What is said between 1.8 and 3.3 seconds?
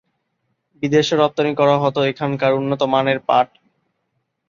হতো এখানকার উন্নতমানের